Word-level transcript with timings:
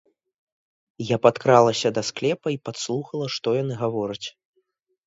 Я 1.09 1.17
падкралася 1.25 1.93
да 1.99 2.07
склепа 2.09 2.47
і 2.57 2.61
падслухала, 2.71 3.25
што 3.39 3.47
яны 3.61 3.73
гавораць. 3.85 4.25